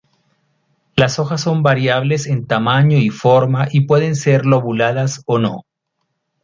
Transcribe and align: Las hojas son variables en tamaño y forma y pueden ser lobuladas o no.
Las 0.95 1.19
hojas 1.19 1.41
son 1.41 1.61
variables 1.61 2.25
en 2.25 2.47
tamaño 2.47 2.97
y 2.97 3.11
forma 3.11 3.67
y 3.71 3.81
pueden 3.81 4.15
ser 4.15 4.47
lobuladas 4.47 5.21
o 5.27 5.37
no. 5.37 5.61